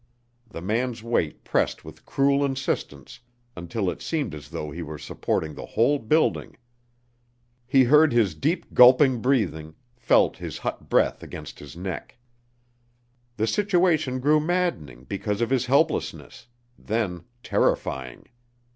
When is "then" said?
16.79-17.25